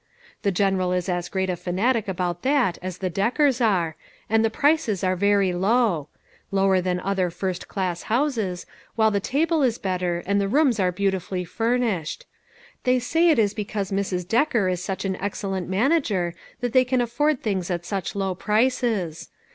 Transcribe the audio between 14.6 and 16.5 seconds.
is such an excellent manager